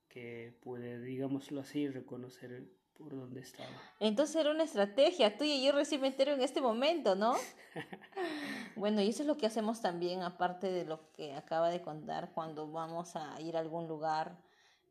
que 0.09 0.53
pude 0.61 1.01
digámoslo 1.01 1.61
así 1.61 1.89
reconocer 1.89 2.65
por 2.99 3.17
dónde 3.17 3.41
estaba. 3.41 3.71
Entonces 4.01 4.37
era 4.37 4.51
una 4.51 4.65
estrategia 4.65 5.39
tuya 5.39 5.55
y 5.55 5.65
yo 5.65 5.73
recién 5.73 6.01
me 6.01 6.09
entero 6.09 6.33
en 6.33 6.43
este 6.43 6.61
momento, 6.61 7.15
¿no? 7.15 7.35
bueno, 8.77 9.01
y 9.01 9.09
eso 9.09 9.23
es 9.23 9.29
lo 9.29 9.37
que 9.37 9.47
hacemos 9.47 9.81
también, 9.81 10.23
aparte 10.23 10.71
de 10.71 10.85
lo 10.85 11.13
que 11.13 11.35
acaba 11.35 11.71
de 11.71 11.81
contar, 11.81 12.33
cuando 12.33 12.71
vamos 12.71 13.15
a 13.17 13.41
ir 13.41 13.57
a 13.57 13.61
algún 13.61 13.87
lugar, 13.87 14.37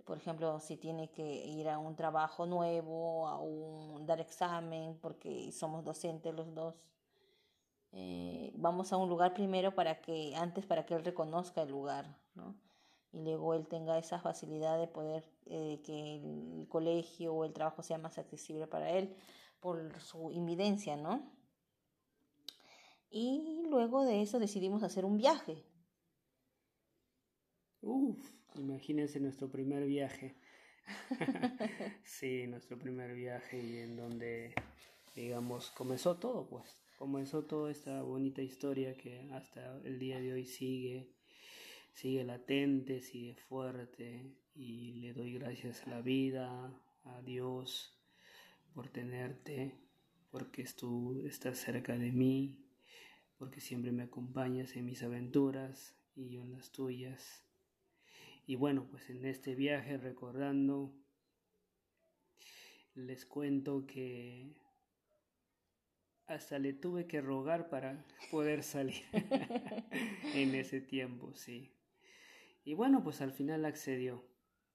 por 0.05 0.17
ejemplo, 0.17 0.59
si 0.61 0.77
tiene 0.77 1.11
que 1.11 1.45
ir 1.45 1.67
a 1.67 1.77
un 1.77 1.95
trabajo 1.95 2.45
nuevo, 2.45 3.27
a 3.27 3.39
un 3.41 4.05
dar 4.05 4.21
examen, 4.21 4.97
porque 5.01 5.51
somos 5.51 5.83
docentes 5.83 6.33
los 6.33 6.53
dos. 6.53 6.75
Eh, 7.91 8.53
vamos 8.55 8.93
a 8.93 8.97
un 8.97 9.09
lugar 9.09 9.33
primero 9.33 9.75
para 9.75 9.99
que, 9.99 10.33
antes 10.35 10.65
para 10.65 10.85
que 10.85 10.93
él 10.93 11.03
reconozca 11.03 11.63
el 11.63 11.69
lugar, 11.69 12.17
¿no? 12.35 12.55
Y 13.17 13.24
luego 13.24 13.55
él 13.55 13.65
tenga 13.67 13.97
esa 13.97 14.19
facilidad 14.19 14.79
de 14.79 14.88
poder 14.88 15.27
eh, 15.47 15.81
que 15.83 16.17
el 16.17 16.67
colegio 16.69 17.33
o 17.33 17.45
el 17.45 17.53
trabajo 17.53 17.81
sea 17.81 17.97
más 17.97 18.19
accesible 18.19 18.67
para 18.67 18.91
él 18.91 19.15
por 19.59 20.00
su 20.00 20.31
invidencia, 20.31 20.95
¿no? 20.95 21.31
Y 23.09 23.63
luego 23.69 24.05
de 24.05 24.21
eso 24.21 24.38
decidimos 24.38 24.83
hacer 24.83 25.03
un 25.03 25.17
viaje. 25.17 25.63
Uf, 27.81 28.19
imagínense 28.55 29.19
nuestro 29.19 29.50
primer 29.50 29.86
viaje. 29.86 30.36
sí, 32.03 32.45
nuestro 32.45 32.77
primer 32.77 33.15
viaje 33.15 33.57
y 33.57 33.77
en 33.79 33.95
donde, 33.95 34.53
digamos, 35.15 35.71
comenzó 35.71 36.17
todo, 36.17 36.47
pues. 36.47 36.83
Comenzó 37.00 37.45
toda 37.45 37.71
esta 37.71 38.01
bonita 38.03 38.41
historia 38.41 38.95
que 38.95 39.27
hasta 39.31 39.77
el 39.83 39.97
día 39.97 40.19
de 40.19 40.33
hoy 40.33 40.45
sigue 40.45 41.16
sigue 41.97 42.23
latente, 42.23 43.01
sigue 43.01 43.33
fuerte 43.33 44.31
y 44.53 44.93
le 45.01 45.13
doy 45.13 45.33
gracias 45.33 45.81
a 45.81 45.89
la 45.89 46.01
vida, 46.01 46.71
a 47.03 47.21
Dios 47.23 47.99
por 48.75 48.87
tenerte, 48.89 49.73
porque 50.29 50.63
tú 50.65 51.23
estás 51.25 51.57
cerca 51.57 51.97
de 51.97 52.11
mí, 52.11 52.63
porque 53.39 53.61
siempre 53.61 53.91
me 53.91 54.03
acompañas 54.03 54.75
en 54.75 54.85
mis 54.85 55.01
aventuras 55.01 55.97
y 56.13 56.29
yo 56.29 56.43
en 56.43 56.51
las 56.51 56.71
tuyas. 56.71 57.43
Y 58.45 58.53
bueno, 58.53 58.87
pues 58.91 59.09
en 59.09 59.25
este 59.25 59.55
viaje 59.55 59.97
recordando, 59.97 60.93
les 62.93 63.25
cuento 63.25 63.87
que 63.87 64.53
hasta 66.27 66.59
le 66.59 66.73
tuve 66.73 67.07
que 67.07 67.21
rogar 67.21 67.69
para 67.69 68.05
poder 68.29 68.61
salir 68.61 69.03
en 70.35 70.53
ese 70.53 70.79
tiempo, 70.79 71.33
sí. 71.33 71.73
Y 72.67 72.74
bueno, 72.74 73.01
pues 73.01 73.21
al 73.21 73.31
final 73.31 73.63
accedió. 73.63 74.25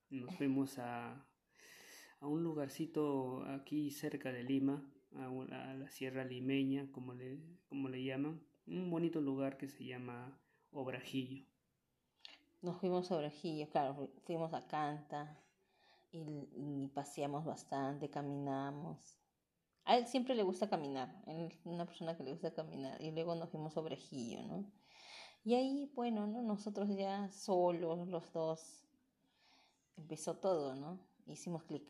Nos 0.09 0.35
fuimos 0.37 0.79
a, 0.79 1.27
a 2.21 2.27
un 2.27 2.43
lugarcito 2.43 3.45
aquí 3.45 3.91
cerca 3.91 4.33
de 4.33 4.43
Lima, 4.43 4.83
a, 5.15 5.75
la 5.75 5.91
Sierra 5.91 6.25
Limeña, 6.25 6.91
como 6.91 7.13
le, 7.13 7.39
como 7.69 7.91
le 7.91 8.03
llaman. 8.03 8.43
Un 8.67 8.91
bonito 8.91 9.21
lugar 9.21 9.59
que 9.59 9.69
se 9.69 9.85
llama 9.85 10.41
Obrajillo. 10.71 11.45
Nos 12.63 12.79
fuimos 12.81 13.13
a 13.13 13.17
Obrajillo, 13.19 13.69
claro, 13.69 14.09
fuimos 14.25 14.55
a 14.55 14.67
Canta 14.67 15.39
y, 16.11 16.49
y 16.55 16.89
paseamos 16.95 17.45
bastante, 17.45 18.09
caminamos. 18.09 19.19
A 19.85 19.99
él 19.99 20.07
siempre 20.07 20.35
le 20.35 20.45
gusta 20.45 20.71
caminar, 20.71 21.23
él 21.27 21.51
es 21.53 21.67
una 21.67 21.85
persona 21.85 22.17
que 22.17 22.25
le 22.25 22.31
gusta 22.31 22.55
caminar. 22.55 23.03
Y 23.03 23.11
luego 23.11 23.35
nos 23.35 23.51
fuimos 23.51 23.77
a 23.77 23.81
Obrajillo, 23.81 24.45
¿no? 24.45 24.82
Y 25.45 25.55
ahí, 25.55 25.91
bueno, 25.95 26.27
¿no? 26.27 26.43
nosotros 26.43 26.89
ya 26.97 27.29
solos, 27.31 28.07
los 28.07 28.33
dos, 28.33 28.85
empezó 29.97 30.37
todo, 30.37 30.75
¿no? 30.77 31.01
Hicimos 31.27 31.65
clic. 31.65 31.83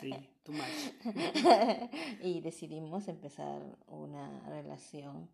Sí, 0.00 0.14
tú 0.42 0.52
más. 0.52 0.70
y 2.22 2.40
decidimos 2.40 3.08
empezar 3.08 3.60
una 3.86 4.40
relación 4.48 5.28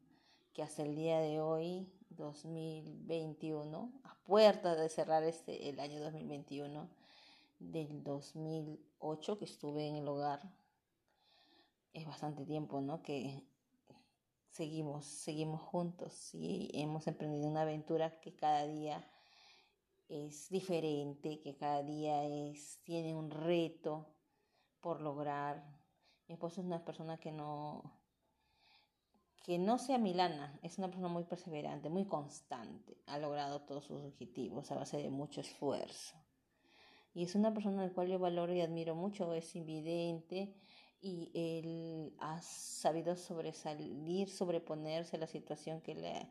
que 0.53 0.63
hasta 0.63 0.83
el 0.83 0.97
día 0.97 1.21
de 1.21 1.41
hoy, 1.41 1.89
2021, 2.11 3.93
a 4.03 4.15
puerta 4.25 4.75
de 4.75 4.89
cerrar 4.89 5.23
este, 5.23 5.69
el 5.69 5.79
año 5.79 6.01
2021, 6.01 6.89
del 7.61 8.03
2008 8.03 9.39
que 9.39 9.45
estuve 9.45 9.87
en 9.87 9.97
el 9.97 10.09
hogar, 10.09 10.41
es 11.93 12.07
bastante 12.07 12.45
tiempo, 12.45 12.81
¿no? 12.81 13.03
Que 13.03 13.45
seguimos, 14.57 15.05
seguimos 15.05 15.61
juntos 15.61 16.35
y 16.35 16.71
hemos 16.73 17.07
emprendido 17.07 17.47
una 17.47 17.63
aventura 17.63 18.21
que 18.21 18.35
cada 18.35 18.67
día 18.67 19.07
es 20.09 20.49
diferente, 20.49 21.41
que 21.41 21.57
cada 21.57 21.83
día 21.83 22.25
es, 22.25 22.81
tiene 22.83 23.15
un 23.15 23.31
reto 23.31 24.07
por 24.81 25.03
lograr. 25.03 25.63
Mi 26.27 26.35
esposo 26.35 26.63
es 26.63 26.67
una 26.67 26.85
persona 26.85 27.19
que 27.19 27.33
no, 27.33 28.01
que 29.45 29.59
no 29.59 29.79
sea 29.79 29.99
milana, 29.99 30.59
es 30.63 30.79
una 30.79 30.89
persona 30.89 31.09
muy 31.09 31.25
perseverante, 31.25 31.91
muy 31.91 32.07
constante, 32.07 32.97
ha 33.07 33.19
logrado 33.19 33.61
todos 33.61 33.85
sus 33.85 34.03
objetivos 34.03 34.71
a 34.71 34.77
base 34.77 34.97
de 34.97 35.11
mucho 35.11 35.43
esfuerzo. 35.43 36.17
Y 37.13 37.25
es 37.25 37.35
una 37.35 37.53
persona 37.53 37.83
al 37.83 37.93
cual 37.93 38.09
yo 38.09 38.19
valoro 38.19 38.55
y 38.55 38.63
admiro 38.63 38.95
mucho, 38.95 39.35
es 39.35 39.55
invidente 39.55 40.55
y 41.01 41.31
él 41.35 42.15
ha 42.21 42.41
sabido 42.43 43.17
sobresalir, 43.17 44.29
sobreponerse 44.29 45.17
a 45.17 45.21
la 45.21 45.27
situación 45.27 45.81
que 45.81 45.95
le, 45.95 46.29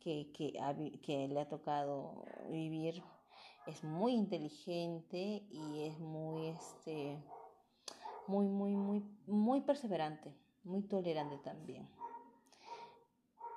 que, 0.00 0.32
que 1.02 1.28
le 1.28 1.40
ha 1.40 1.48
tocado 1.48 2.24
vivir 2.50 3.02
es 3.68 3.84
muy 3.84 4.14
inteligente 4.14 5.46
y 5.50 5.84
es 5.84 5.98
muy, 5.98 6.46
este, 6.46 7.22
muy, 8.26 8.46
muy, 8.46 8.74
muy, 8.74 9.04
muy 9.26 9.60
perseverante, 9.60 10.34
muy 10.64 10.82
tolerante 10.82 11.36
también. 11.38 11.86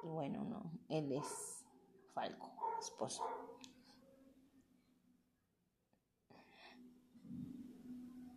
Y 0.03 0.07
bueno, 0.07 0.43
no, 0.43 0.71
él 0.89 1.13
es 1.13 1.63
Falco, 2.13 2.51
esposo. 2.79 3.23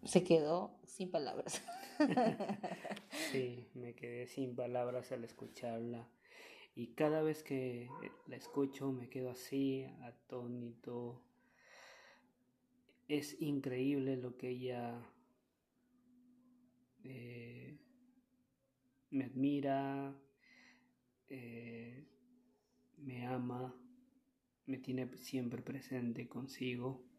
Se 0.04 0.22
quedó 0.22 0.78
sin 0.86 1.10
palabras. 1.10 1.62
sí, 3.32 3.66
me 3.74 3.94
quedé 3.94 4.26
sin 4.26 4.54
palabras 4.54 5.12
al 5.12 5.24
escucharla. 5.24 6.06
Y 6.76 6.88
cada 6.88 7.22
vez 7.22 7.42
que 7.42 7.88
la 8.26 8.36
escucho 8.36 8.92
me 8.92 9.08
quedo 9.08 9.30
así, 9.30 9.84
atónito, 10.02 11.22
es 13.08 13.40
increíble 13.40 14.16
lo 14.16 14.36
que 14.36 14.50
ella 14.50 15.00
eh, 17.04 17.78
me 19.10 19.24
admira, 19.24 20.18
eh, 21.28 22.04
me 22.98 23.26
ama, 23.26 23.74
me 24.66 24.78
tiene 24.78 25.08
siempre 25.16 25.62
presente 25.62 26.28
consigo 26.28 27.13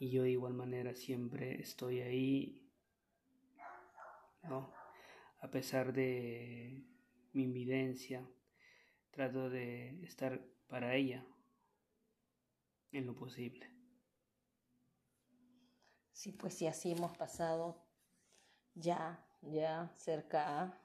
y 0.00 0.08
yo 0.08 0.22
de 0.22 0.30
igual 0.30 0.54
manera 0.54 0.94
siempre 0.94 1.60
estoy 1.60 2.00
ahí, 2.00 2.66
¿no? 4.42 4.72
A 5.40 5.50
pesar 5.50 5.92
de 5.92 6.82
mi 7.34 7.42
invidencia, 7.42 8.26
trato 9.10 9.50
de 9.50 10.02
estar 10.02 10.42
para 10.68 10.94
ella 10.96 11.26
en 12.92 13.06
lo 13.06 13.14
posible. 13.14 13.70
Sí, 16.12 16.32
pues 16.32 16.54
sí, 16.54 16.66
así 16.66 16.92
hemos 16.92 17.14
pasado 17.18 17.84
ya, 18.74 19.22
ya 19.42 19.92
cerca 19.96 20.62
a... 20.62 20.80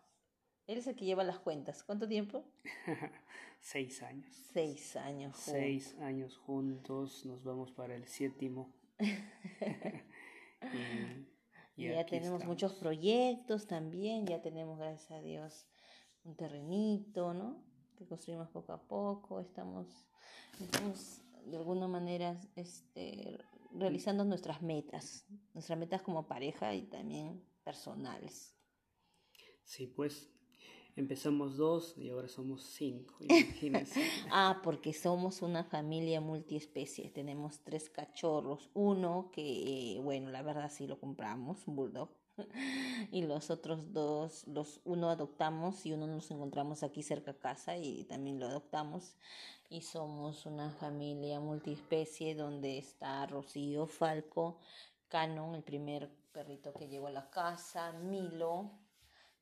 Él 0.68 0.80
es 0.80 0.88
el 0.88 0.96
que 0.98 1.06
lleva 1.06 1.24
las 1.24 1.40
cuentas. 1.40 1.84
¿Cuánto 1.84 2.06
tiempo? 2.08 2.44
Seis 3.62 4.04
años. 4.04 4.36
Seis 4.52 4.98
años 4.98 5.36
juntos. 5.36 5.54
Seis 5.54 5.96
años 6.00 6.38
juntos, 6.38 7.26
nos 7.26 7.44
vamos 7.46 7.72
para 7.72 7.96
el 7.96 8.08
séptimo. 8.08 8.74
y, 11.76 11.88
ya 11.88 12.06
tenemos 12.06 12.46
muchos 12.46 12.74
proyectos 12.74 13.68
también, 13.68 14.26
ya 14.26 14.42
tenemos, 14.42 14.78
gracias 14.78 15.12
a 15.12 15.22
Dios, 15.22 15.68
un 16.24 16.36
terrenito, 16.36 17.34
¿no? 17.34 17.64
Que 17.98 18.06
construimos 18.06 18.50
poco 18.50 18.74
a 18.74 18.88
poco, 18.88 19.40
estamos, 19.40 19.88
estamos 20.60 21.22
de 21.46 21.58
alguna 21.58 21.88
manera 21.88 22.40
este, 22.56 23.38
realizando 23.72 24.26
nuestras 24.26 24.62
metas, 24.62 25.26
nuestras 25.54 25.78
metas 25.78 26.02
como 26.02 26.28
pareja 26.28 26.74
y 26.74 26.84
también 26.84 27.44
personales. 27.64 28.56
Sí, 29.64 29.88
pues 29.88 30.35
empezamos 30.96 31.58
dos 31.58 31.98
y 31.98 32.10
ahora 32.10 32.28
somos 32.28 32.64
cinco, 32.64 33.16
imagínense. 33.20 34.02
ah, 34.32 34.62
porque 34.64 34.94
somos 34.94 35.42
una 35.42 35.64
familia 35.64 36.22
multiespecie, 36.22 37.10
tenemos 37.10 37.60
tres 37.60 37.90
cachorros, 37.90 38.70
uno 38.74 39.30
que, 39.32 40.00
bueno, 40.04 40.30
la 40.30 40.42
verdad 40.42 40.72
sí 40.72 40.88
lo 40.88 41.00
compramos, 41.00 41.68
un 41.68 41.76
bulldog, 41.76 42.10
y 43.12 43.24
los 43.24 43.50
otros 43.50 43.94
dos, 43.94 44.48
los 44.48 44.82
uno 44.84 45.10
adoptamos 45.10 45.86
y 45.86 45.94
uno 45.94 46.08
nos 46.08 46.32
encontramos 46.32 46.84
aquí 46.84 47.04
cerca 47.04 47.32
a 47.32 47.40
casa 47.40 47.78
y 47.78 48.04
también 48.06 48.40
lo 48.40 48.48
adoptamos. 48.48 49.16
Y 49.68 49.82
somos 49.82 50.46
una 50.46 50.70
familia 50.70 51.40
multiespecie 51.40 52.36
donde 52.36 52.78
está 52.78 53.26
Rocío, 53.26 53.88
Falco, 53.88 54.60
Canon, 55.08 55.56
el 55.56 55.64
primer 55.64 56.10
perrito 56.32 56.74
que 56.74 56.88
llegó 56.88 57.08
a 57.08 57.12
la 57.12 57.30
casa, 57.32 57.92
Milo, 57.94 58.70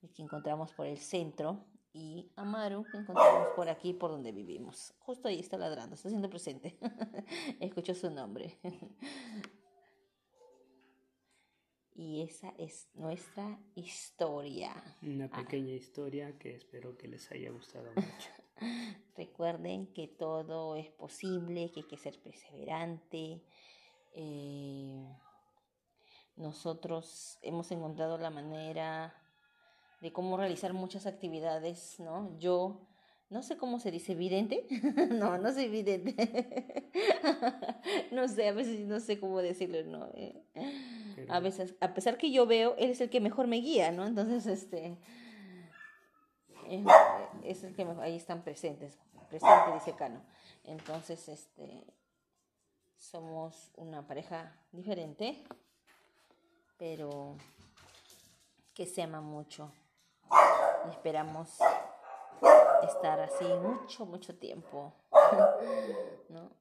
que 0.09 0.21
encontramos 0.21 0.73
por 0.73 0.87
el 0.87 0.97
centro, 0.97 1.65
y 1.93 2.31
Amaru, 2.35 2.85
que 2.85 2.97
encontramos 2.97 3.49
por 3.55 3.69
aquí, 3.69 3.93
por 3.93 4.09
donde 4.09 4.31
vivimos. 4.31 4.95
Justo 4.97 5.27
ahí 5.27 5.39
está 5.39 5.57
ladrando, 5.57 5.93
está 5.93 6.09
siendo 6.09 6.29
presente. 6.29 6.75
Escucho 7.59 7.93
su 7.93 8.09
nombre. 8.09 8.57
y 11.93 12.23
esa 12.23 12.51
es 12.57 12.89
nuestra 12.95 13.59
historia. 13.75 14.73
Una 15.03 15.25
ah. 15.25 15.37
pequeña 15.37 15.73
historia 15.73 16.35
que 16.39 16.55
espero 16.55 16.97
que 16.97 17.07
les 17.07 17.31
haya 17.31 17.51
gustado 17.51 17.91
mucho. 17.93 18.29
Recuerden 19.15 19.93
que 19.93 20.07
todo 20.07 20.75
es 20.75 20.89
posible, 20.89 21.71
que 21.71 21.81
hay 21.81 21.87
que 21.87 21.97
ser 21.97 22.19
perseverante. 22.19 23.43
Eh, 24.15 25.07
nosotros 26.37 27.37
hemos 27.43 27.71
encontrado 27.71 28.17
la 28.17 28.31
manera 28.31 29.22
de 30.03 30.11
cómo 30.11 30.35
realizar 30.35 30.73
muchas 30.73 31.05
actividades, 31.05 31.97
¿no? 32.01 32.37
Yo 32.37 32.81
no 33.29 33.41
sé 33.41 33.55
cómo 33.55 33.79
se 33.79 33.89
dice, 33.89 34.15
vidente. 34.15 34.67
no, 35.11 35.37
no 35.37 35.53
soy 35.53 35.69
vidente. 35.69 36.13
no 38.11 38.27
sé, 38.27 38.49
a 38.49 38.51
veces 38.51 38.85
no 38.85 38.99
sé 38.99 39.17
cómo 39.17 39.41
decirlo, 39.41 39.81
¿no? 39.85 40.09
Eh, 40.13 40.43
a 41.29 41.39
veces, 41.39 41.75
a 41.79 41.93
pesar 41.93 42.17
que 42.17 42.31
yo 42.31 42.45
veo, 42.45 42.75
él 42.77 42.91
es 42.91 42.99
el 42.99 43.09
que 43.09 43.21
mejor 43.21 43.47
me 43.47 43.61
guía, 43.61 43.93
¿no? 43.93 44.05
Entonces, 44.05 44.45
este, 44.45 44.97
es, 47.45 47.63
el 47.63 47.73
que 47.73 47.83
ahí 48.01 48.17
están 48.17 48.43
presentes, 48.43 48.99
presente, 49.29 49.73
dice 49.73 49.93
Cano. 49.95 50.21
Entonces, 50.65 51.29
este, 51.29 51.85
somos 52.97 53.71
una 53.77 54.05
pareja 54.05 54.53
diferente, 54.73 55.41
pero 56.77 57.37
que 58.73 58.85
se 58.85 59.01
ama 59.01 59.21
mucho. 59.21 59.71
Y 60.85 60.89
esperamos 60.89 61.59
estar 62.83 63.19
así 63.19 63.45
mucho, 63.45 64.05
mucho 64.05 64.37
tiempo, 64.37 64.93
¿no? 66.29 66.51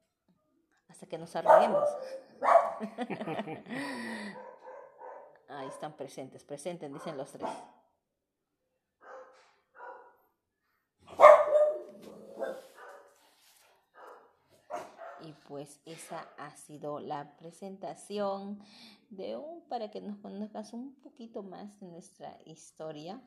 Hasta 0.88 1.06
que 1.06 1.18
nos 1.18 1.34
arreglemos. 1.34 1.88
Ahí 5.48 5.68
están 5.68 5.96
presentes, 5.96 6.44
presentes, 6.44 6.92
dicen 6.92 7.16
los 7.16 7.30
tres. 7.30 7.50
Y 15.20 15.32
pues 15.46 15.80
esa 15.84 16.26
ha 16.36 16.56
sido 16.56 16.98
la 16.98 17.36
presentación 17.36 18.60
de 19.10 19.36
un 19.36 19.68
para 19.68 19.90
que 19.90 20.00
nos 20.00 20.18
conozcas 20.18 20.72
un 20.72 20.96
poquito 20.96 21.42
más 21.42 21.78
de 21.78 21.86
nuestra 21.86 22.38
historia. 22.44 23.22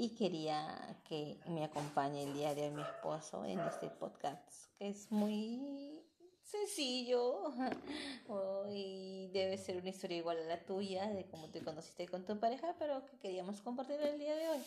Y 0.00 0.14
quería 0.14 0.96
que 1.06 1.38
me 1.46 1.62
acompañe 1.62 2.22
el 2.22 2.32
día 2.32 2.54
de 2.54 2.62
hoy 2.62 2.70
mi 2.70 2.80
esposo 2.80 3.44
en 3.44 3.60
este 3.60 3.90
podcast, 3.90 4.74
que 4.78 4.88
es 4.88 5.12
muy 5.12 6.00
sencillo. 6.42 7.52
Y 8.72 9.28
debe 9.34 9.58
ser 9.58 9.76
una 9.76 9.90
historia 9.90 10.16
igual 10.16 10.38
a 10.38 10.44
la 10.44 10.64
tuya, 10.64 11.06
de 11.10 11.26
cómo 11.26 11.50
te 11.50 11.62
conociste 11.62 12.08
con 12.08 12.24
tu 12.24 12.40
pareja, 12.40 12.74
pero 12.78 13.04
que 13.04 13.18
queríamos 13.18 13.60
compartir 13.60 14.00
el 14.00 14.18
día 14.18 14.34
de 14.36 14.48
hoy. 14.48 14.62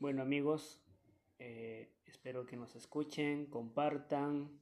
Bueno 0.00 0.20
amigos, 0.20 0.82
eh, 1.38 1.94
espero 2.04 2.44
que 2.44 2.58
nos 2.58 2.76
escuchen, 2.76 3.46
compartan 3.46 4.60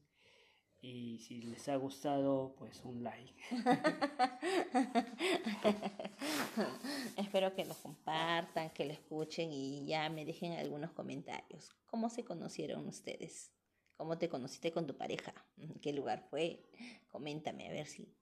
y 0.86 1.18
si 1.18 1.42
les 1.42 1.68
ha 1.68 1.76
gustado, 1.76 2.54
pues 2.56 2.84
un 2.84 3.02
like. 3.02 3.34
Espero 7.16 7.54
que 7.56 7.64
lo 7.64 7.74
compartan, 7.74 8.70
que 8.70 8.84
lo 8.84 8.92
escuchen 8.92 9.50
y 9.50 9.84
ya 9.86 10.08
me 10.10 10.24
dejen 10.24 10.52
algunos 10.52 10.92
comentarios. 10.92 11.74
¿Cómo 11.86 12.08
se 12.08 12.24
conocieron 12.24 12.86
ustedes? 12.86 13.50
¿Cómo 13.96 14.16
te 14.16 14.28
conociste 14.28 14.70
con 14.70 14.86
tu 14.86 14.96
pareja? 14.96 15.34
¿Qué 15.82 15.92
lugar 15.92 16.24
fue? 16.30 16.70
Coméntame 17.08 17.66
a 17.66 17.72
ver 17.72 17.86
si 17.86 18.14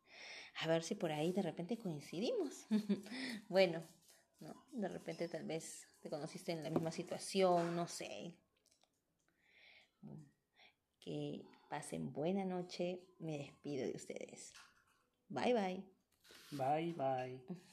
a 0.61 0.67
ver 0.67 0.85
si 0.85 0.95
por 0.95 1.13
ahí 1.13 1.33
de 1.33 1.43
repente 1.43 1.77
coincidimos. 1.77 2.67
bueno, 3.49 3.87
no, 4.41 4.55
de 4.73 4.89
repente 4.89 5.29
tal 5.29 5.45
vez 5.45 5.87
te 6.01 6.09
conociste 6.09 6.53
en 6.53 6.63
la 6.63 6.71
misma 6.71 6.93
situación, 6.93 7.77
no 7.77 7.87
sé. 7.89 8.39
Que 11.01 11.45
pasen 11.69 12.13
buena 12.13 12.45
noche, 12.45 13.01
me 13.19 13.39
despido 13.39 13.87
de 13.87 13.93
ustedes. 13.95 14.53
Bye 15.29 15.55
bye. 15.55 15.85
Bye 16.51 16.93
bye. 16.95 17.65